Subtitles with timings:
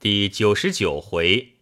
[0.00, 1.56] 第九十九回，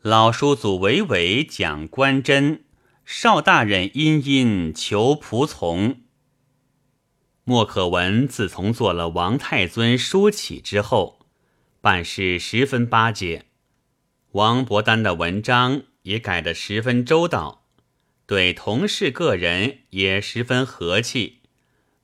[0.00, 2.62] 老叔祖伟伟讲关真，
[3.04, 5.96] 少大人殷殷求仆从。
[7.42, 11.26] 莫可文自从做了王太尊书起之后，
[11.80, 13.46] 办事十分巴结。
[14.30, 17.66] 王伯丹的文章也改得十分周到，
[18.24, 21.40] 对同事个人也十分和气，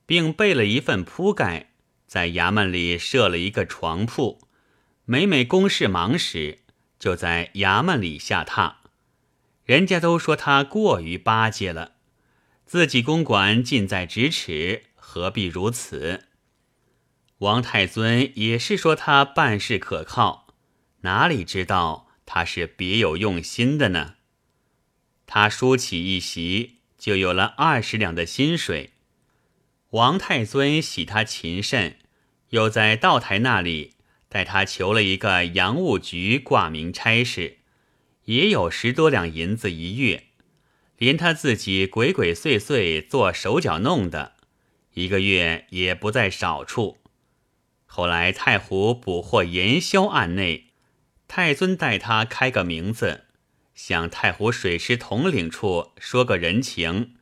[0.05, 1.71] 并备了一份铺盖，
[2.05, 4.41] 在衙门里设了一个床铺。
[5.11, 6.59] 每每公事忙时，
[6.97, 8.75] 就在衙门里下榻。
[9.65, 11.95] 人家都说他过于巴结了，
[12.65, 14.83] 自己公馆近在咫尺。
[14.95, 16.27] 何必如此？
[17.39, 20.47] 王太尊也是说他办事可靠，
[21.01, 24.15] 哪里知道他是别有用心的呢？
[25.27, 28.93] 他梳起一席，就有了二十两的薪水。
[29.89, 31.97] 王太尊喜他勤慎，
[32.51, 33.95] 又在道台那里
[34.31, 37.57] 带他求了一个洋务局挂名差事，
[38.23, 40.27] 也有十多两银子一月，
[40.97, 44.35] 连他自己鬼鬼祟祟做手脚弄的。
[44.93, 46.99] 一个月也不在少处。
[47.85, 50.67] 后来太湖捕获盐枭案内，
[51.27, 53.25] 太尊带他开个名字，
[53.75, 57.15] 向太湖水师统领处说个人情，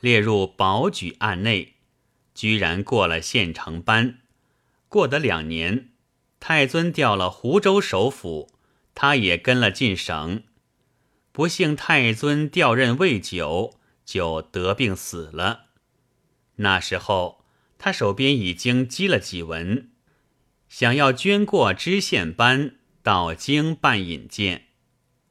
[0.00, 1.74] 列入保举案内，
[2.34, 4.20] 居然过了县城班。
[4.88, 5.90] 过得两年，
[6.46, 8.52] 太尊调了湖州首府，
[8.94, 10.42] 他也跟了进省。
[11.32, 15.68] 不幸太尊调任未久，就得病死了。
[16.56, 17.42] 那时候，
[17.78, 19.88] 他手边已经积了几文，
[20.68, 24.66] 想要捐过知县班到京办引荐，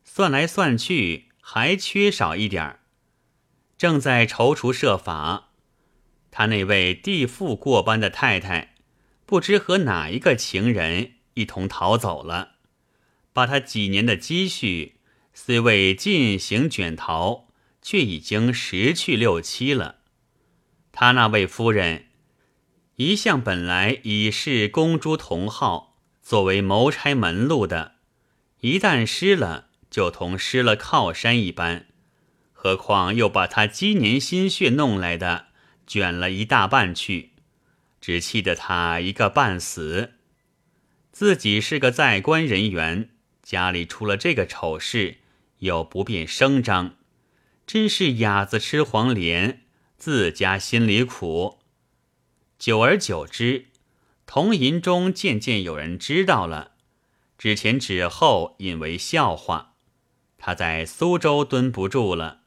[0.04, 2.80] 算来算去还缺少一点儿，
[3.78, 5.52] 正在踌躇设法。
[6.32, 8.73] 他那位地富过班的太太，
[9.26, 12.56] 不知和哪一个情人一同逃走了，
[13.32, 14.96] 把他几年的积蓄
[15.34, 17.48] 虽未尽行卷逃，
[17.82, 19.96] 却已经十去六七了。
[20.92, 22.08] 他那位夫人
[22.98, 27.94] 一向本来已是公诸同好，作为谋差门路的，
[28.60, 31.88] 一旦失了，就同失了靠山一般。
[32.52, 35.48] 何况又把他积年心血弄来的
[35.86, 37.33] 卷了一大半去，
[38.04, 40.16] 只气得他一个半死。
[41.14, 45.20] 自己是个在官人员，家里出了这个丑事，
[45.60, 46.96] 又不便声张，
[47.66, 49.62] 真是哑子吃黄连。
[49.96, 51.60] 自家心里苦，
[52.60, 53.68] 久而久之，
[54.26, 56.74] 同营中渐渐有人知道了，
[57.38, 59.76] 指前指后，引为笑话。
[60.38, 62.42] 他在苏州蹲不住了，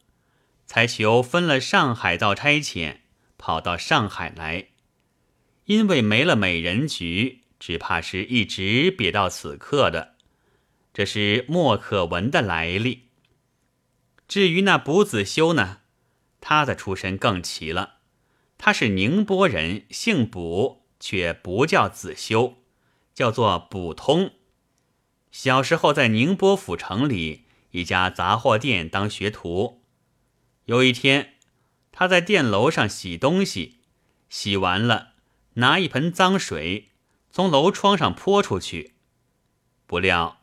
[0.66, 2.98] 才求分了上海道差遣，
[3.38, 4.66] 跑到上海来。
[5.66, 10.14] 因为没了美人局，只怕是一直憋到此刻的。
[10.92, 13.08] 这是莫可闻的来历。
[14.26, 15.82] 至于那卜子修呢？
[16.40, 17.96] 他的出身更奇了，
[18.56, 22.58] 他是宁波人，姓卜，却不叫子修，
[23.12, 24.32] 叫做卜通。
[25.32, 29.82] 小时候在宁波府城里一家杂货店当学徒。
[30.66, 31.34] 有一天，
[31.90, 33.80] 他在店楼上洗东西，
[34.28, 35.14] 洗完了，
[35.56, 36.88] 拿一盆脏水
[37.30, 38.94] 从楼窗上泼出去，
[39.86, 40.38] 不料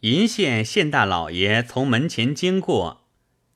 [0.00, 3.08] 银县县大老爷从门前经过。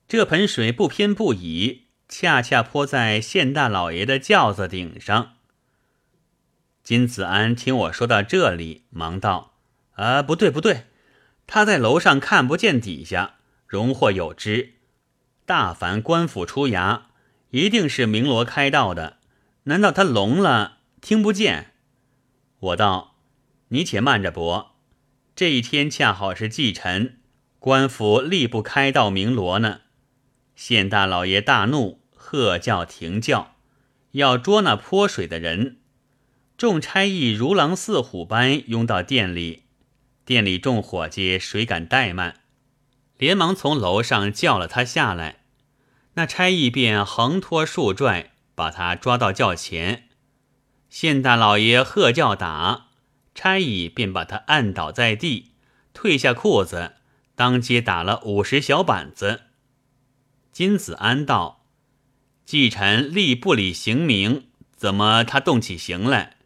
[0.08, 5.36] 这盆水不偏不倚，恰恰泼在县大老爷的轿子顶上。
[6.82, 9.54] 金子安听我说到这里，忙道
[9.94, 10.86] ：“啊，不对不对，
[11.46, 14.74] 他在楼上看不见底下，荣获有之。
[15.46, 17.02] 大凡官府出衙，
[17.50, 19.18] 一定是鸣锣开道的，
[19.64, 21.72] 难道他聋了听不见？”
[22.60, 23.16] 我道
[23.68, 24.76] ：“你且慢着伯，
[25.34, 27.20] 这一天恰好是忌辰，
[27.58, 29.80] 官府立不开道鸣锣呢。”
[30.54, 33.56] 县大老爷大怒，喝叫停轿，
[34.12, 35.78] 要捉那泼水的人。
[36.58, 39.64] 众差役如狼似虎般拥到店里，
[40.24, 42.42] 店里众伙计谁敢怠慢，
[43.16, 45.40] 连忙从楼上叫了他下来。
[46.14, 48.31] 那差役便横拖竖拽，
[48.62, 50.04] 把他抓到轿前。
[50.88, 52.90] 县大老爷喝叫打，
[53.34, 55.50] 差役便把他按倒在地，
[55.92, 56.92] 褪下裤子，
[57.34, 59.40] 当街打了五十小板子。
[60.52, 61.64] 金子安道
[62.46, 66.36] ：“季臣立不理刑名，怎么他动起刑来？”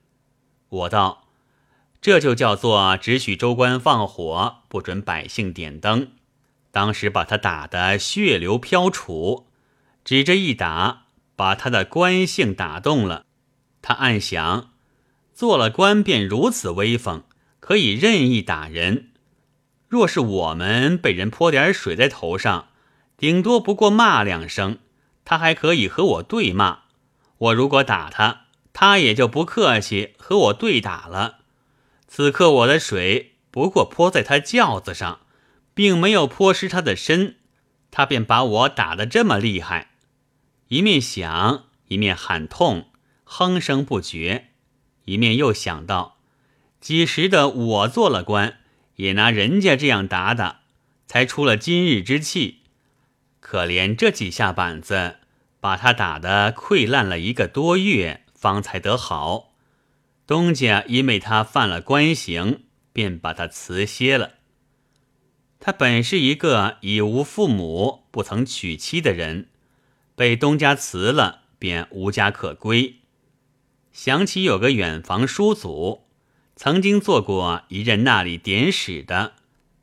[0.71, 1.29] 我道
[2.01, 6.13] ：“这就叫做只许州官放火，不准百姓点灯。
[6.71, 9.45] 当时把他打得血流飘杵，
[10.03, 11.06] 指着一打，
[11.37, 13.25] 把他的官性打动了。
[13.81, 14.71] 他暗想：
[15.33, 17.23] 做了官便如此威风，
[17.61, 19.11] 可以任意打人。
[19.89, 22.69] 若是我们被人泼点水在头上，
[23.17, 24.79] 顶多不过骂两声，
[25.25, 26.81] 他还可以和我对骂。
[27.39, 31.39] 我如果打他，他也就不客气和我对打了。
[32.09, 35.21] 此刻我的水不过泼在他轿子上，
[35.75, 37.37] 并没有泼湿他的身，
[37.91, 39.93] 他便把我打得这么厉害。
[40.69, 42.87] 一面想，一面喊痛，
[43.25, 44.47] 哼声不绝；
[45.05, 46.19] 一面又想到，
[46.81, 48.59] 几时的我做了官。
[48.97, 50.63] 也拿人家这样打打，
[51.07, 52.61] 才出了今日之气。
[53.41, 55.17] 可怜这几下板子，
[55.61, 59.53] 把他打得溃烂了一个多月，方才得好。
[60.27, 62.63] 东家因为他犯了官刑，
[62.95, 64.37] 便把他辞歇了。
[65.61, 69.51] 他本是一个已无父母、不曾娶妻的人，
[70.17, 72.97] 被东家辞了，便无家可归。
[73.93, 76.07] 想起有个远房叔祖。
[76.57, 79.35] 曾经做过一任那里典史的，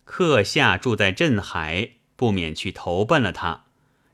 [0.06, 3.66] 客下住在镇海，不免去投奔了他，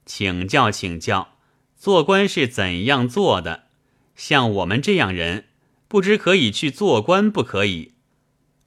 [0.05, 1.37] 请教请教，
[1.77, 3.67] 做官是怎样做的？
[4.13, 5.45] 像我们这样人，
[5.87, 7.93] 不知可以去做官不可以？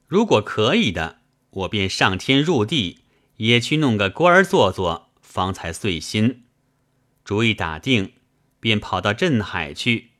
[0.07, 1.19] 如果可以的，
[1.51, 3.01] 我便上天入地，
[3.37, 6.42] 也去弄个官儿做做，方才遂心。
[7.23, 8.13] 主意打定，
[8.59, 10.11] 便跑到镇海去。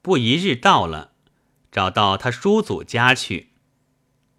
[0.00, 1.10] 不一日到了。
[1.72, 3.52] 找到他叔祖家去，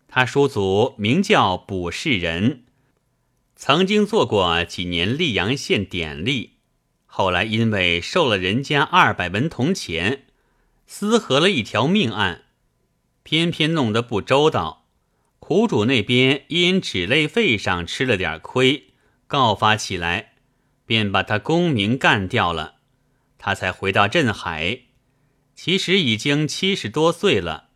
[0.07, 2.63] 他叔祖名叫卜世仁，
[3.55, 6.51] 曾经做过几年溧阳县典吏，
[7.07, 10.25] 后来因为受了人家二百文铜钱，
[10.85, 12.43] 私合了一条命案，
[13.23, 14.85] 偏偏弄得不周到，
[15.39, 18.93] 苦主那边因纸类费上吃了点亏，
[19.25, 20.32] 告发起来，
[20.85, 22.75] 便把他功名干掉了，
[23.38, 24.81] 他才回到镇海。
[25.56, 27.69] 其实已经七十多岁了，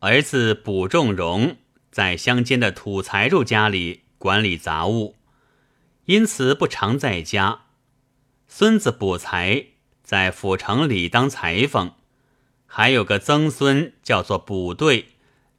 [0.00, 1.56] 儿子卜仲荣
[1.90, 5.16] 在乡间的土财主家里管理杂物，
[6.04, 7.62] 因此不常在家。
[8.46, 9.66] 孙子卜才
[10.02, 11.92] 在府城里当裁缝，
[12.66, 15.08] 还有个曾孙叫做卜对，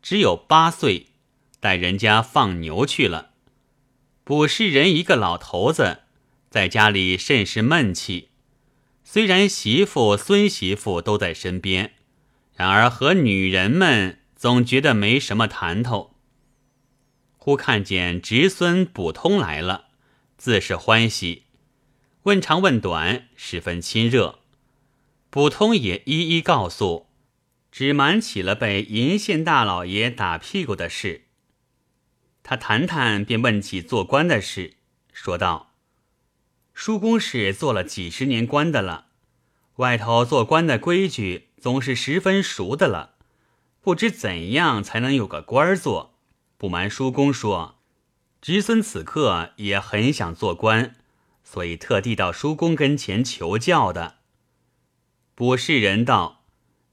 [0.02, 1.08] 只有八岁，
[1.60, 3.32] 带人家放牛去了。
[4.24, 6.02] 卜氏人一个老头子，
[6.50, 8.30] 在家里甚是闷气。
[9.04, 11.94] 虽然媳妇、孙媳妇都在身边，
[12.56, 16.16] 然而和女人们总觉得没什么谈头。
[17.38, 19.86] 忽看见侄孙卜通来了，
[20.38, 21.44] 自是欢喜，
[22.24, 24.40] 问长问短，十分亲热。
[25.30, 27.08] 卜通也一一告诉，
[27.72, 31.26] 只瞒起了被银县大老爷打屁股的事。
[32.44, 34.74] 他谈谈，便问起做官的事，
[35.14, 35.69] 说道。
[36.82, 39.08] 叔公是做了几十年官的了，
[39.76, 43.16] 外头做官的规矩总是十分熟的了，
[43.82, 46.16] 不知怎样才能有个官儿做。
[46.58, 47.76] 不瞒叔公说，
[48.42, 50.96] 侄孙此刻也很想做官，
[51.44, 54.20] 所以特地到叔公跟前求教的。
[55.36, 56.46] 卜世人道：“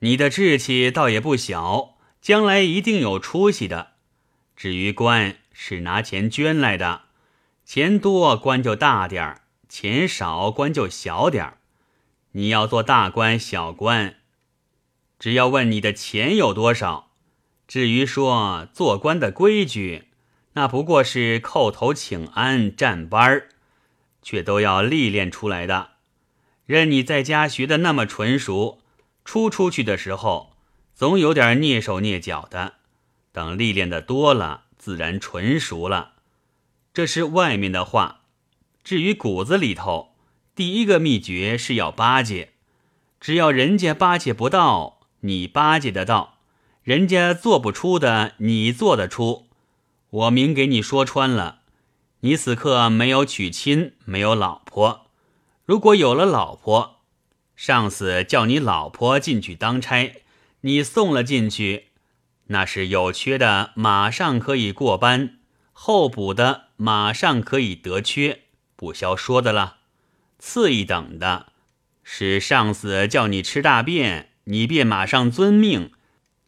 [0.02, 3.92] 你的志气倒也不小，将来一定有出息的。
[4.56, 7.02] 至于官，是拿钱捐来的，
[7.64, 11.58] 钱多官就大点儿。”钱少官就小点儿，
[12.32, 14.16] 你要做大官小官，
[15.18, 17.10] 只要问你的钱有多少。
[17.66, 20.04] 至于说做官的规矩，
[20.52, 23.48] 那不过是叩头请安、站班儿，
[24.22, 25.90] 却都要历练出来的。
[26.64, 28.80] 任你在家学的那么纯熟，
[29.24, 30.52] 出出去的时候
[30.94, 32.74] 总有点蹑手蹑脚的。
[33.32, 36.12] 等历练的多了，自然纯熟了。
[36.94, 38.20] 这是外面的话。
[38.86, 40.10] 至于骨子里头，
[40.54, 42.50] 第一个秘诀是要巴结，
[43.18, 46.36] 只要人家巴结不到，你巴结得到；
[46.84, 49.48] 人家做不出的，你做得出。
[50.08, 51.62] 我明给你说穿了，
[52.20, 55.06] 你此刻没有娶亲，没有老婆。
[55.64, 57.00] 如果有了老婆，
[57.56, 60.14] 上司叫你老婆进去当差，
[60.60, 61.86] 你送了进去，
[62.46, 65.38] 那是有缺的，马上可以过班；
[65.72, 68.42] 候补的，马上可以得缺。
[68.76, 69.78] 不消说的了，
[70.38, 71.46] 次一等的，
[72.04, 75.90] 是上司叫你吃大便，你便马上遵命，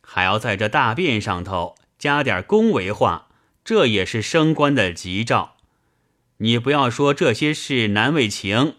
[0.03, 3.29] 还要在这大便上头加点恭维话，
[3.65, 5.57] 这也是升官的吉兆。
[6.37, 8.77] 你不要说这些事难为情，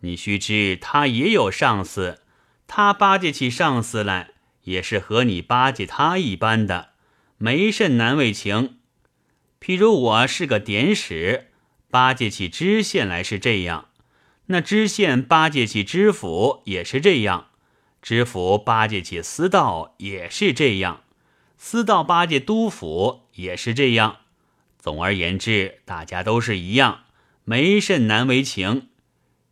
[0.00, 2.20] 你须知他也有上司，
[2.66, 4.32] 他巴结起上司来，
[4.64, 6.90] 也是和你巴结他一般的，
[7.38, 8.76] 没甚难为情。
[9.60, 11.46] 譬如我是个典史。
[11.90, 13.88] 巴结起知县来是这样，
[14.46, 17.48] 那知县巴结起知府也是这样，
[18.00, 21.02] 知府巴结起司道也是这样，
[21.58, 24.18] 司道八戒督府也是这样。
[24.78, 27.00] 总而言之，大家都是一样，
[27.44, 28.88] 没甚难为情。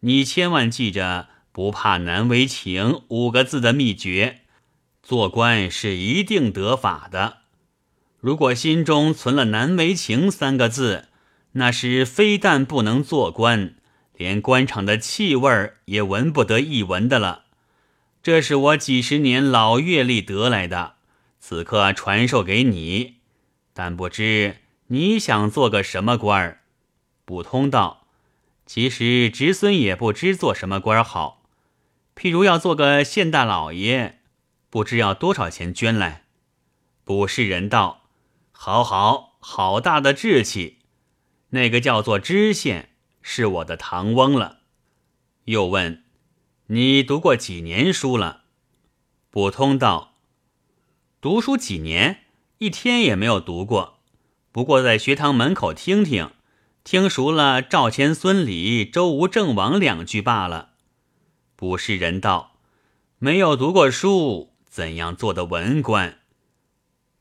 [0.00, 4.42] 你千万记着“不怕难为情”五个字的秘诀，
[5.02, 7.38] 做官是一定得法的。
[8.20, 11.07] 如果心中存了难为情三个字，
[11.58, 13.74] 那是非但不能做官，
[14.16, 17.46] 连官场的气味也闻不得一闻的了。
[18.22, 20.94] 这是我几十年老阅历得来的，
[21.40, 23.16] 此刻传授给你。
[23.74, 26.60] 但不知你想做个什么官儿？
[27.24, 28.06] 不通道。
[28.64, 31.42] 其实侄孙也不知做什么官好，
[32.14, 34.20] 譬如要做个县大老爷，
[34.70, 36.24] 不知要多少钱捐来。
[37.04, 38.02] 卜士人道
[38.52, 40.77] ：“好好好大的志气！
[41.50, 42.90] 那个叫做知县，
[43.22, 44.58] 是我的堂翁了。”
[45.46, 46.04] 又问
[46.68, 48.42] ：“你读过几年书了？”
[49.30, 50.14] 卜通道
[51.20, 52.24] ：“读书几年，
[52.58, 54.00] 一天也没有读过，
[54.52, 56.30] 不过在学堂门口听听。”
[56.84, 60.70] 听熟了赵钱孙李周吴郑王两句罢了。
[61.54, 62.56] 不是人道，
[63.18, 66.20] 没有读过书，怎样做的文官？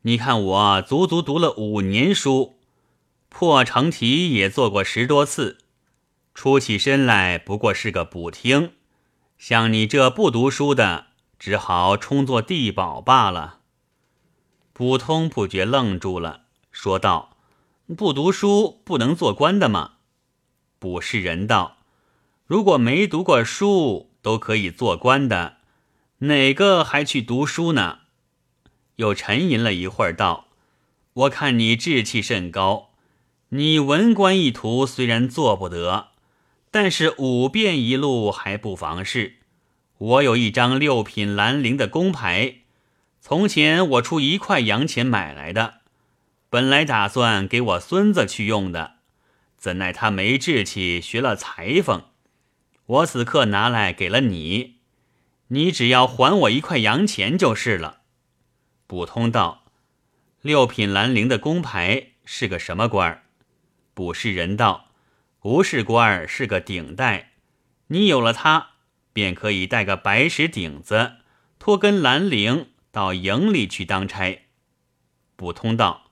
[0.04, 2.57] 你看我足足读了五年书，
[3.40, 5.60] 破成题也做过十多次，
[6.34, 8.72] 出起身来不过是个补听。
[9.38, 13.60] 像你这不读书的，只好充作地保罢了。
[14.74, 17.38] 卜通不觉愣住了，说道。
[17.96, 19.98] 不读书不能做官的吗？
[20.80, 21.78] 卜士人道
[22.48, 25.58] ：“如果没读过书都可以做官的，
[26.18, 28.00] 哪个还去读书呢？”
[28.98, 30.48] 又沉吟了一会儿，道
[31.14, 32.87] ：“我看你志气甚高，
[33.50, 36.10] 你文官一途虽然做不得，
[36.70, 39.38] 但是五变一路还不妨事。
[39.98, 42.58] 我有一张六品兰陵的工牌，
[43.22, 45.76] 从前我出一块洋钱买来的。”
[46.50, 48.96] 本来打算给我孙子去用的，
[49.58, 52.04] 怎奈他没志气，学了裁缝。
[52.86, 54.76] 我此刻拿来给了你，
[55.50, 58.00] 你只要还我一块洋钱就是了。
[58.88, 59.66] 卜通道：
[60.42, 63.24] 六品兰陵的工牌是个什么官儿？
[63.98, 64.92] 卜士人道：
[65.40, 67.32] 不是官儿，是个顶戴。
[67.88, 68.74] 你有了它，
[69.12, 71.14] 便可以带个白石顶子，
[71.58, 74.44] 托根兰陵到营里去当差。
[75.36, 76.12] 卜通道。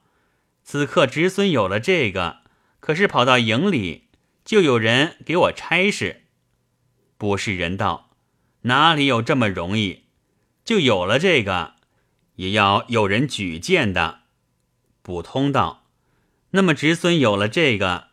[0.63, 2.38] 此刻侄孙有了这个，
[2.80, 4.08] 可是跑到营里，
[4.44, 6.24] 就有人给我差事。
[7.20, 8.10] 不是人道，
[8.62, 10.06] 哪里有这么容易？
[10.63, 11.75] 就有了这个，
[12.38, 14.22] 也要有人举荐的。
[15.04, 15.85] 补通道，
[16.55, 18.07] 那么侄孙有了这个，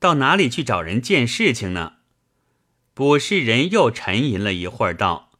[0.00, 1.92] 到哪里去找人见事情呢？
[2.92, 5.30] 卜士人又沉吟了一会儿，道：“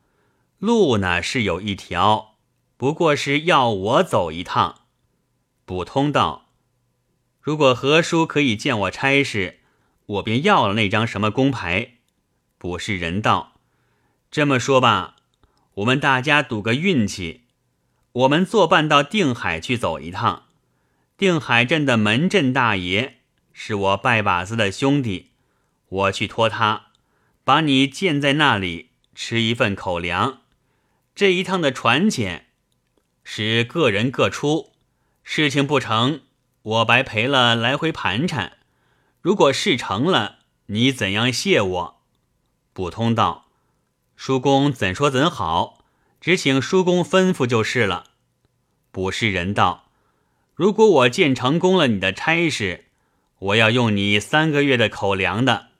[0.58, 2.36] 路呢是有一条，
[2.76, 4.82] 不过是要我走一趟。”
[5.66, 6.46] 补通道。
[7.40, 9.58] 如果何叔可以见我差事，
[10.06, 11.94] 我便要了那张什么工牌。
[12.56, 13.54] 不是人道，
[14.30, 15.16] 这么说吧，
[15.74, 17.42] 我们大家赌个运气，
[18.12, 20.43] 我们作伴到定海去走一趟。
[21.16, 23.20] 定海镇的门镇大爷
[23.52, 25.30] 是我拜把子的兄弟，
[25.88, 26.86] 我去托他，
[27.44, 30.40] 把你建在那里吃一份口粮。
[31.14, 32.46] 这一趟的船钱
[33.22, 34.72] 是个人各出，
[35.22, 36.22] 事情不成。
[36.62, 38.54] 我白赔了来回盘缠，
[39.20, 42.00] 如果事成了，你怎样谢我？
[42.72, 43.48] 卜通道
[44.16, 45.84] ：“叔公怎说怎好，
[46.20, 48.06] 只请叔公吩咐就是了。”
[48.90, 49.83] 卜士人道
[50.54, 52.84] ：“如果我见成功了你的差事，
[53.40, 55.70] 我要用你三个月的口粮的，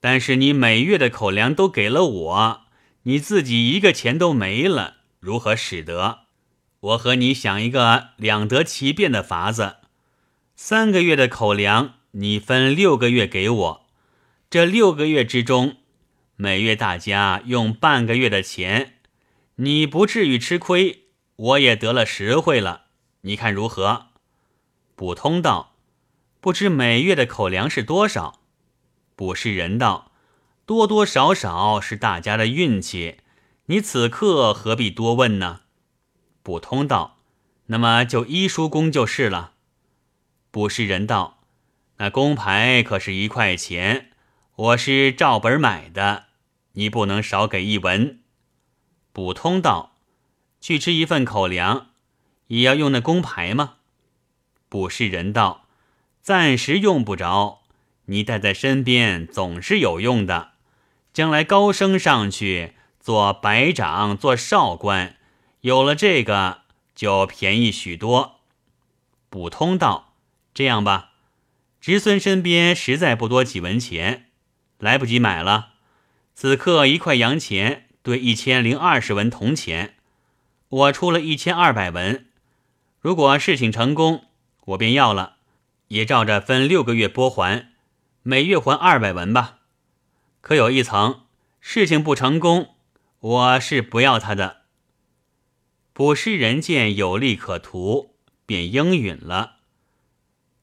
[0.00, 2.60] 但是你每月的口粮都给了我，
[3.04, 6.20] 你自己一个钱都没了，如何使得？
[6.80, 9.76] 我和你想一个两得其便的法子。”
[10.56, 13.86] 三个月的口粮，你分六个月给我。
[14.50, 15.76] 这六个月之中，
[16.34, 18.94] 每月大家用半个月的钱，
[19.56, 21.04] 你不至于吃亏，
[21.36, 22.86] 我也得了实惠了。
[23.22, 24.06] 你看如何？
[24.96, 25.74] 卜通道：
[26.40, 28.40] 不知每月的口粮是多少？
[29.14, 30.10] 卜士人道：
[30.64, 33.18] 多多少少是大家的运气，
[33.66, 35.60] 你此刻何必多问呢？
[36.42, 37.18] 卜通道：
[37.66, 39.52] 那么就依叔公就是了。
[40.50, 41.40] 卜士人道
[41.98, 44.12] ：“那工牌可是一块钱，
[44.56, 46.24] 我是照本买的，
[46.72, 48.20] 你不能少给一文。”
[49.12, 49.92] 卜通道
[50.60, 51.89] ：“去吃一份口粮，
[52.50, 53.74] 也要用那工牌吗？”
[54.68, 55.66] 卜士人道
[56.22, 57.62] ：“暂时用不着，
[58.06, 60.52] 你带在身边总是有用的。
[61.12, 65.16] 将来高升上去做白长、做少官，
[65.62, 66.62] 有了这个
[66.94, 68.36] 就便宜许多。
[69.28, 70.14] 卜通道
[70.54, 71.10] ：“这样吧，
[71.80, 74.26] 侄孙身边实在不多几文钱，
[74.78, 75.70] 来不及买了。
[76.34, 79.96] 此刻一块洋钱兑一千零二十文铜钱，
[80.68, 82.26] 我出了一千二百文。
[83.00, 84.26] 如果事情成功，
[84.66, 85.36] 我便要了，
[85.88, 87.70] 也照着分六个月拨还，
[88.22, 89.60] 每月还二百文吧。
[90.42, 91.22] 可有一层，
[91.60, 92.74] 事情不成功，
[93.20, 94.58] 我是不要他的。”
[95.94, 98.14] 卜氏人见有利可图，
[98.44, 99.56] 便应允了。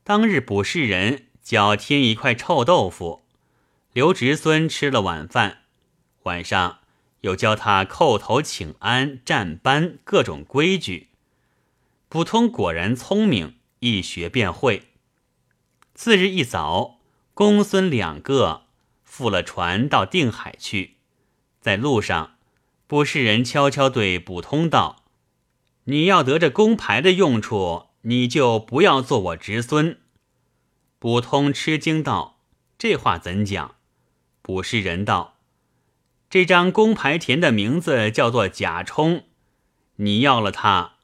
[0.03, 3.23] 当日卜氏人脚添一块臭豆腐，
[3.93, 5.63] 刘侄孙吃了晚饭，
[6.23, 6.79] 晚上
[7.21, 11.09] 又教他叩头请安、站班各种规矩。
[12.09, 14.93] 卜通果然聪明，一学便会。
[15.93, 17.01] 次日一早，
[17.33, 18.67] 公孙两个
[19.03, 20.95] 赴了船到定海去，
[21.59, 22.37] 在路上，
[22.87, 25.03] 卜士人悄悄对卜通道。
[25.83, 29.99] 你要得这公牌的用处，你就不要做我侄孙。
[30.99, 32.39] 卜通吃惊道
[32.79, 33.75] ：“这话怎讲？”
[34.41, 35.39] 卜士人道
[36.29, 39.25] ：“这张公牌田的名字叫做贾充，
[39.97, 40.96] 你要了他，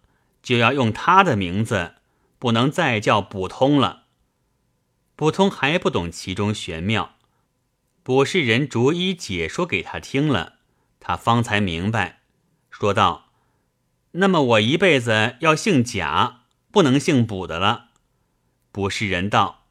[0.44, 1.96] 就要用他的名字，
[2.38, 4.04] 不能再叫卜通了。”
[5.16, 7.16] 卜通还不懂其中玄妙，
[8.04, 10.58] 卜士人逐一解说给他听了，
[11.00, 12.22] 他方才明白，
[12.70, 13.32] 说道。
[14.16, 17.90] 那么我一辈子要姓贾，不能姓卜的了。
[18.72, 19.66] 卜士人道：“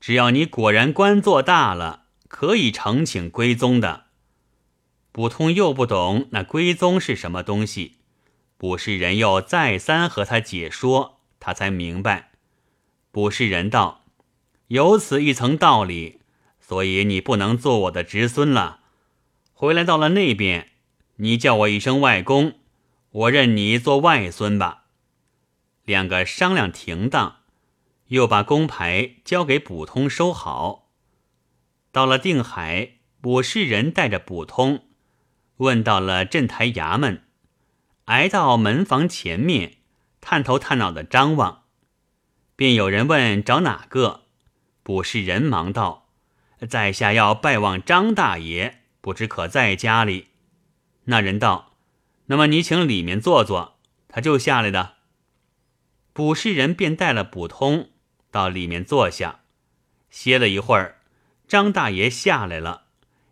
[0.00, 4.06] 只要你果然官做大了，可以呈请归宗的。”
[5.12, 7.99] 卜通又不懂那归宗是什么东西，
[8.60, 12.32] 卜士人又再三和他解说，他才明白。
[13.10, 14.04] 卜士人道
[14.68, 16.20] ：“有此一层道理，
[16.60, 18.80] 所以你不能做我的侄孙了。
[19.54, 20.72] 回来到了那边，
[21.16, 22.58] 你叫我一声外公。”
[23.12, 24.84] 我认你做外孙吧。
[25.86, 27.36] 两个商量停当，
[28.08, 30.90] 又把工牌交给卜通收好。
[31.90, 34.84] 到了定海，卜士人带着卜通，
[35.56, 37.24] 问到了镇台衙门，
[38.10, 39.76] 挨到门房前面，
[40.20, 41.62] 探头探脑的张望，
[42.56, 44.22] 便有人问找哪个。
[44.82, 46.08] 卜氏人忙道
[46.68, 50.26] ：“在下要拜望张大爷，不知可在家里？”
[51.06, 51.76] 那人道。
[52.26, 54.94] 那么你请里面坐坐，他就下来的。
[56.12, 57.90] 卜氏人便带了卜通
[58.32, 59.42] 到里面坐下，
[60.10, 60.98] 歇了一会儿，
[61.46, 62.86] 张大爷下来了，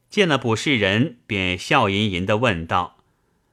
[0.08, 2.98] 见了卜氏人，便笑吟吟的问道：“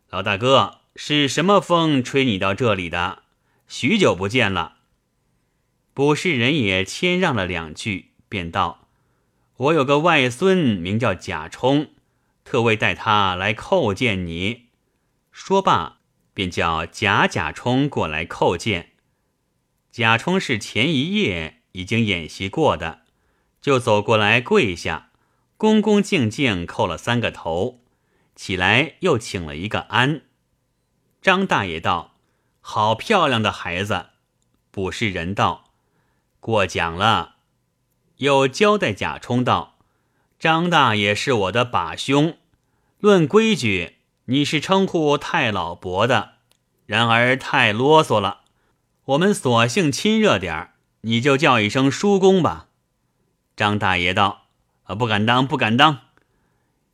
[0.10, 3.24] 老大哥，是什么风吹你到这里的？
[3.68, 4.78] 许久不见了。”
[5.94, 8.88] 卜氏人也谦让了两句，便道
[9.58, 11.92] ：“我有个外孙，名叫贾充，
[12.44, 14.66] 特为带他来叩见你。”
[15.32, 16.00] 说罢，
[16.34, 18.92] 便叫贾贾充过来叩见。
[19.92, 23.04] 贾充是前一夜已经演习过的，
[23.62, 25.12] 就走过来跪下，
[25.56, 27.82] 恭恭敬敬叩了三个头，
[28.36, 30.24] 起来又请了一个安。
[31.26, 32.14] 张大爷道
[32.62, 34.10] ：“好漂亮的孩子。”
[34.70, 35.72] 卜氏人道
[36.40, 37.38] ：“过奖了。”
[38.18, 39.80] 又交代贾充道
[40.38, 42.38] ：“张大爷是我的把兄，
[43.00, 46.34] 论规矩。”你是称呼太老伯的，
[46.86, 48.42] 然而太啰嗦了。
[49.06, 52.68] 我们索性亲热点，你就叫一声叔公吧。
[53.56, 54.46] 张大爷道
[54.86, 56.02] ：“啊，不敢当，不敢当。”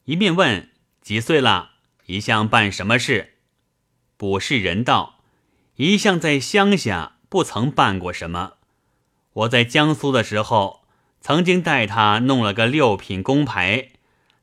[0.06, 0.70] 一面问
[1.02, 1.72] 几岁了，
[2.06, 3.31] 一向办什么事？
[4.22, 5.16] 卜氏人道
[5.78, 8.54] ：“一向在乡下，不曾办过什么。
[9.34, 10.82] 我在江苏的时候，
[11.20, 13.88] 曾经带他弄了个六品工牌，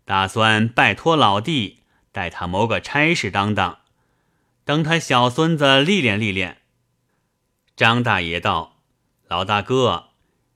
[0.04, 1.78] 打算拜托老弟。”
[2.10, 3.78] 带他谋个差事当当，
[4.64, 6.62] 等他小孙子历练历练。
[7.76, 8.78] 张大爷道
[9.28, 10.08] ：“老大哥，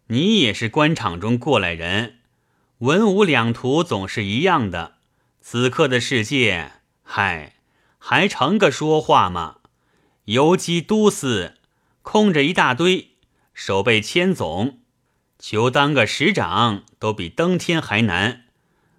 [0.08, 2.18] 你也是官场中过来人，
[2.78, 4.94] 文武两途总是一样的。
[5.40, 6.72] 此刻的世界，
[7.04, 7.54] 嗨，
[8.04, 9.58] 还成个说话吗？
[10.24, 11.54] 游击都司
[12.02, 13.12] 空着一大堆，
[13.54, 14.80] 手背千总，
[15.38, 18.46] 求当个师长都比登天还难。”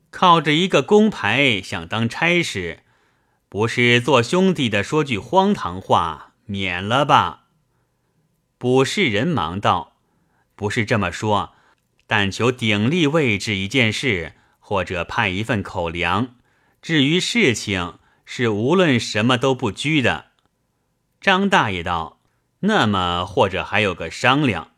[0.09, 2.79] 靠着一个工牌想当差事，
[3.49, 7.47] 不是做兄弟的说句荒唐话，免了吧。
[8.57, 9.97] 卜氏人忙道
[10.55, 11.53] ：“不是这么说，
[12.07, 16.35] 但求鼎力位置一件事，或者派一份口粮。
[16.81, 20.31] 至于事情，是无论什么都不拘的。”
[21.21, 22.21] 张大爷道
[22.61, 24.71] ：“那么或者还有个商量。”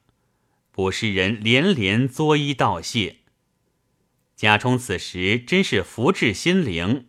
[0.71, 3.19] 卜氏人连连作揖道谢。
[4.35, 7.07] 贾充此时真是福至心灵，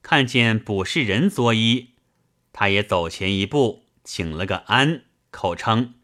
[0.00, 1.88] 看见卜氏人作揖，
[2.52, 5.94] 他也走前一步，请了个安，口称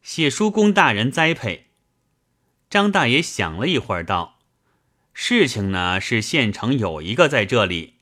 [0.00, 1.66] 谢叔公大人栽培。
[2.70, 4.38] 张大爷想了一会儿，道
[5.12, 7.94] ：“事情呢是县城有一个在这里，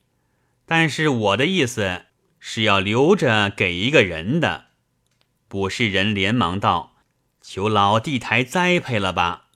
[0.70, 2.04] 但是我的意思
[2.38, 4.66] 是要留着给一个人的。”
[5.48, 6.98] 卜氏人连忙道
[7.40, 9.46] ：“求老地台栽培了吧。”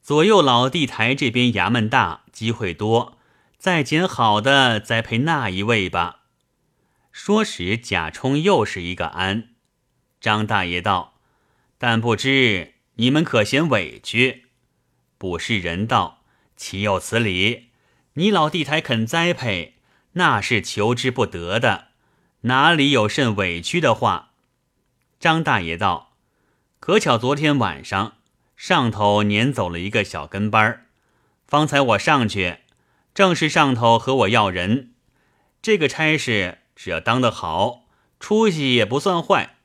[0.00, 3.18] 左右老地台这边衙门大，机会多，
[3.58, 6.20] 再拣好的栽培那一位吧。
[7.12, 9.50] 说时，贾充又是一个安。
[10.20, 11.20] 张大爷道
[11.78, 14.46] ：“但不知你们可嫌委屈？”
[15.18, 16.24] 卜氏人道
[16.56, 17.70] ：“岂有此理！
[18.14, 19.73] 你老地台肯栽培，
[20.14, 21.88] 那是求之不得的，
[22.42, 24.30] 哪里有甚委屈的话？”
[25.20, 26.12] 张大爷道
[26.80, 28.14] ：“可巧昨天晚上。”
[28.56, 30.86] 上头撵走了一个小跟班儿，
[31.46, 32.58] 方才我上去，
[33.12, 34.92] 正是上头和我要人。
[35.60, 37.86] 这个差事只要当得好，
[38.20, 39.56] 出息也不算坏。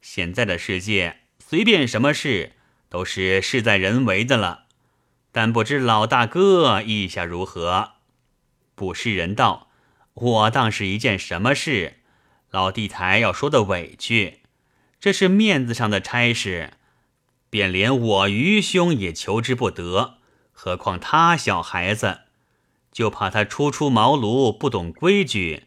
[0.00, 2.52] 现在的世界，随便什么事
[2.88, 4.66] 都是事在人为的了。
[5.32, 7.94] 但不知老大哥意下如何？
[8.76, 9.67] 卜氏人道
[10.20, 11.98] ：“我当是一件什么事？
[12.50, 14.40] 老地台要说的委屈，
[14.98, 16.74] 这是面子上的差事。”
[17.50, 20.18] 便连我余兄也求之不得，
[20.52, 22.20] 何况他小孩子，
[22.92, 25.64] 就怕他初出茅庐，不懂规矩，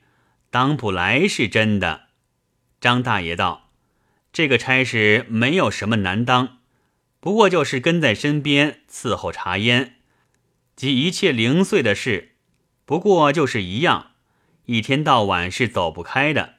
[0.52, 2.10] 当不来是真的。
[2.80, 3.72] 张大爷道
[4.32, 6.60] ：“这个差事没有什么难当，
[7.20, 9.96] 不过就是跟在身边伺候茶烟，
[10.76, 12.34] 及一切零碎的事，
[12.86, 14.11] 不过就是一样，
[14.66, 16.56] 一天到晚是走不开的。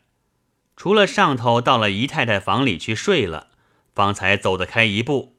[0.76, 3.48] 除了上头到了姨太太房里去睡了。”
[3.94, 5.36] 方才走得开一步。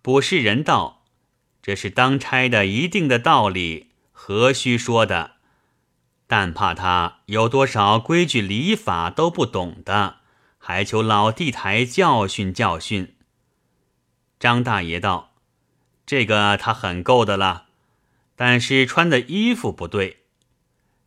[0.00, 1.04] 卜氏人道
[1.60, 5.32] ：“这是当差的一定的道理，何须说的？
[6.26, 10.20] 但怕他有多少规矩礼法都不懂的，
[10.56, 13.14] 还求老地台教训教训。”
[14.40, 15.34] 张大爷道
[16.06, 17.66] ：“这个他很够的了，
[18.34, 20.24] 但是穿的衣服不对。”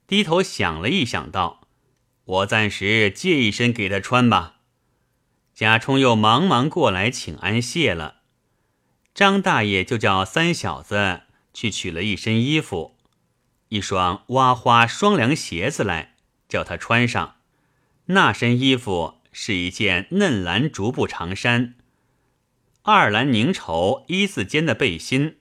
[0.10, 1.68] 低头想了一想，道
[2.26, 4.56] ：“我暂时借一身给他穿吧。”
[5.54, 8.22] 贾充又忙忙过来请安谢了，
[9.14, 11.22] 张大爷就叫三小子
[11.54, 12.96] 去取了一身衣服，
[13.68, 16.16] 一双挖花双凉鞋子来，
[16.48, 17.36] 叫他穿上。
[18.06, 21.76] 那身衣服是一件嫩蓝竹布长衫，
[22.82, 25.38] 二蓝凝绸一字肩的背心。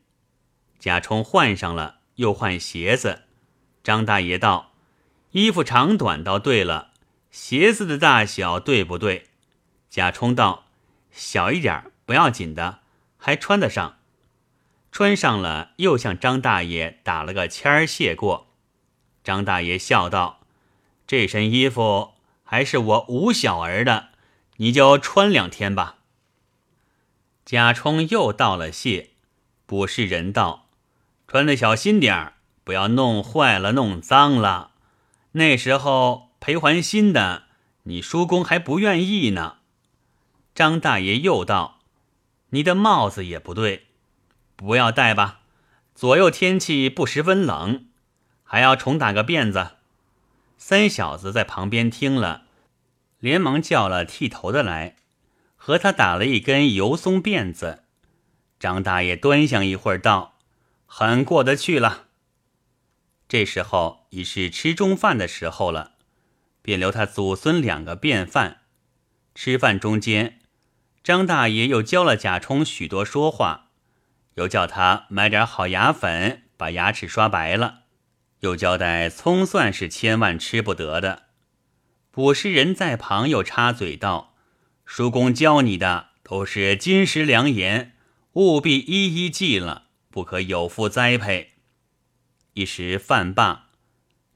[0.78, 3.22] 贾充换上了，又换鞋子。
[3.88, 4.72] 张大爷道
[5.32, 6.90] ：“衣服长短倒对了，
[7.30, 9.28] 鞋子的大小对不对？”
[9.88, 10.66] 贾充道
[11.10, 12.80] ：“小一点不要紧的，
[13.16, 13.96] 还穿得上。
[14.92, 18.48] 穿上了，又向张大爷打了个签儿谢过。
[19.24, 20.40] 张大爷笑道
[21.08, 22.10] ：‘这身衣服
[22.44, 24.10] 还是我吴小儿的，
[24.58, 26.00] 你就穿两天吧。’
[27.46, 29.12] 贾充又道了谢，
[29.64, 30.68] 不是人道
[31.26, 32.34] ：‘穿的小心点儿，
[32.68, 34.72] 不要弄坏了、弄脏了。
[35.32, 37.44] 那时候赔还新的，
[37.84, 39.56] 你叔公还不愿意呢。’”
[40.54, 41.78] 张大爷又道
[42.50, 43.86] ：“你的帽子也不对，
[44.54, 45.40] 不要戴吧。
[45.94, 47.86] 左右天气不十分冷，
[48.44, 49.70] 还要重打个辫子。”
[50.58, 52.42] 三小子在旁边听了，
[53.18, 54.96] 连忙叫了剃头的来，
[55.56, 57.84] 和他打了一根油松辫子。
[58.60, 60.34] 张大爷端详一会儿，道
[60.84, 62.04] ：“很过得去了。”
[63.28, 65.92] 这时候已是吃中饭的时候了，
[66.62, 68.62] 便留他祖孙两个便饭。
[69.34, 70.40] 吃饭中间。
[71.04, 73.70] 张大爷又教了贾充许多说话，
[74.34, 77.84] 又叫他买点好牙粉，把牙齿刷白了。
[78.40, 81.24] 又交代葱蒜是千万吃不得的。
[82.10, 84.34] 卜氏人在旁又插嘴道
[84.84, 87.94] ：“叔公教你的都是金石良言，
[88.32, 91.52] 务必一一记了，不可有负栽培。”
[92.58, 93.68] 一时饭罢，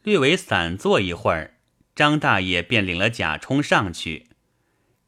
[0.05, 1.57] 略为散坐一会儿，
[1.93, 4.29] 张大爷便领了贾充上去。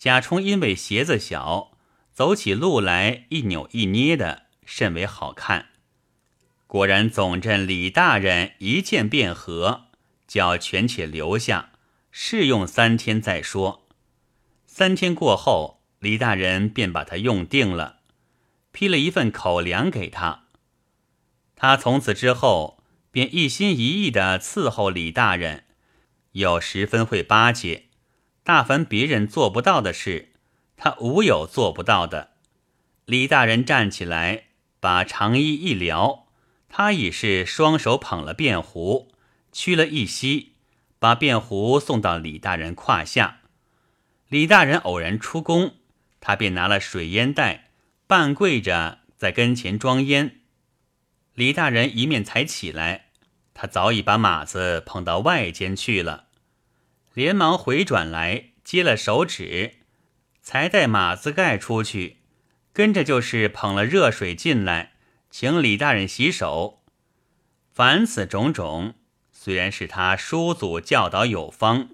[0.00, 1.78] 贾充因为鞋子小，
[2.12, 5.66] 走起路来一扭一捏的，甚为好看。
[6.66, 9.84] 果然，总镇李大人一见便合，
[10.26, 11.70] 叫权且留下
[12.10, 13.86] 试用三天再说。
[14.66, 18.00] 三天过后，李大人便把他用定了，
[18.72, 20.46] 批了一份口粮给他。
[21.54, 22.82] 他从此之后
[23.14, 25.62] 便一心一意的伺候李大人，
[26.32, 27.84] 又十分会巴结。
[28.42, 30.32] 大凡别人做不到的事，
[30.76, 32.32] 他无有做不到的。
[33.04, 34.46] 李大人站起来，
[34.80, 36.26] 把长衣一撩，
[36.68, 39.12] 他已是双手捧了便壶，
[39.52, 40.54] 屈了一膝，
[40.98, 43.42] 把便壶送到李大人胯下。
[44.26, 45.76] 李大人偶然出宫，
[46.18, 47.70] 他便拿了水烟袋，
[48.08, 50.40] 半跪着在跟前装烟。
[51.34, 53.03] 李大人一面才起来，
[53.54, 56.26] 他早已把马子捧到外间去了，
[57.14, 59.76] 连忙回转来接了手纸，
[60.42, 62.18] 才带马子盖出去，
[62.72, 64.92] 跟着就是捧了热水进来，
[65.30, 66.82] 请李大人洗手。
[67.72, 68.94] 凡此种种，
[69.32, 71.88] 虽然是他叔祖教导有方。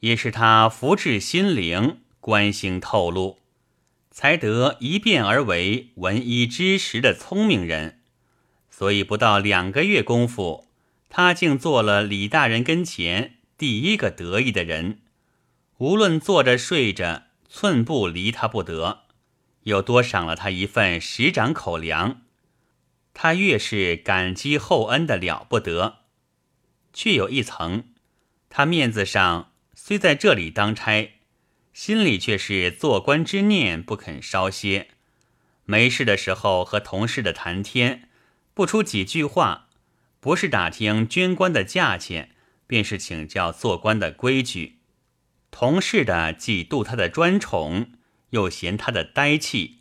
[0.00, 3.38] 也是他福至心灵，关心透露，
[4.10, 8.00] 才得一变而为闻一知十的聪明人。
[8.70, 10.68] 所以不到两个月功夫，
[11.10, 15.02] 他竟做了李大人跟前第一个得意的人。
[15.78, 19.02] 无论坐着睡着，寸步离他不得。
[19.64, 22.22] 又多赏了他一份十掌口粮，
[23.12, 25.98] 他越是感激厚恩的了不得。
[26.94, 27.84] 却有一层，
[28.48, 29.52] 他面子上。
[29.74, 31.14] 虽在这里当差，
[31.72, 34.88] 心里却是做官之念不肯稍歇。
[35.64, 38.10] 没事的时候和同事的谈天，
[38.52, 39.69] 不出几句话，
[40.20, 42.30] 不是打听捐官的价钱，
[42.66, 44.78] 便是请教做官的规矩。
[45.50, 47.92] 同事的既妒他的专宠，
[48.30, 49.80] 又嫌他的呆气，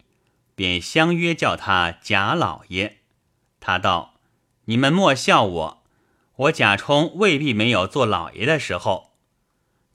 [0.56, 3.00] 便相约叫他贾老爷。
[3.60, 4.16] 他道
[4.66, 5.84] ：“你们莫笑我，
[6.36, 9.10] 我贾充未必没有做老爷的时候。”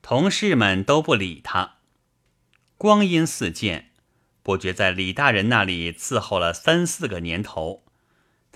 [0.03, 1.77] 同事们都不理他，
[2.77, 3.91] 光阴似箭，
[4.43, 7.84] 不觉在李大人那里伺候了三四个年头，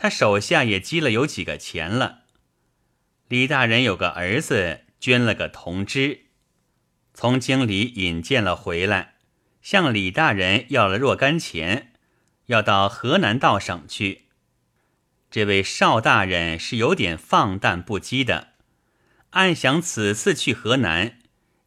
[0.00, 2.20] 他手下也积了有几个钱了。
[3.26, 6.26] 李大人有个儿子捐了个铜枝，
[7.12, 9.14] 从京里引荐了回来，
[9.61, 11.92] 向李大人要了若干钱，
[12.46, 14.26] 要到河南道省去。
[15.30, 18.52] 这位邵大人是有点放荡不羁的，
[19.30, 21.18] 暗想此次去河南。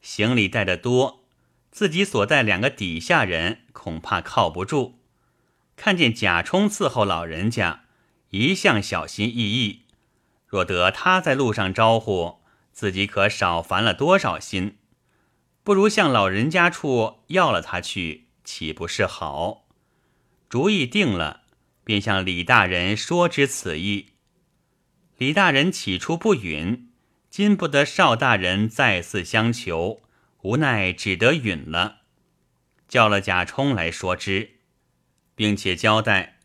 [0.01, 1.25] 行李带的多，
[1.69, 4.99] 自己所带两个底下人恐怕靠不住。
[5.75, 7.80] 看见贾充伺候老人家，
[8.31, 9.85] 一向小心翼翼，
[10.47, 12.41] 若得他在路上招呼，
[12.71, 14.77] 自己可少烦了多少心。
[15.63, 19.67] 不如向老人家处要了他去，岂不是好？
[20.49, 21.43] 主意定了，
[21.83, 24.07] 便向李大人说知此意。
[25.17, 26.87] 李大人起初不允。
[27.29, 30.01] 今不得邵大人再次相求，
[30.41, 32.01] 无奈只得允了，
[32.89, 34.55] 叫了贾充来说之，
[35.33, 36.39] 并且交代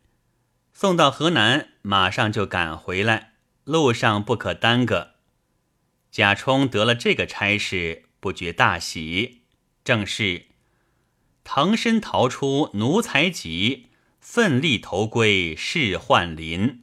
[0.73, 5.13] 送到河南，马上就赶回来，路上不可耽搁。
[6.11, 9.43] 贾充得了这个差事，不觉大喜，
[9.85, 10.47] 正是
[11.45, 16.83] 腾身逃出奴才籍，奋力投归仕宦林。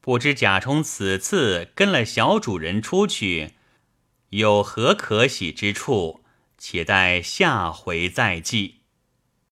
[0.00, 3.52] 不知贾充此次跟了小主人出去，
[4.30, 6.24] 有何可喜之处？
[6.58, 8.81] 且待下回再记。